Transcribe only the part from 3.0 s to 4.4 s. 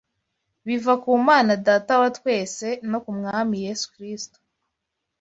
ku Mwami Yesu Kristo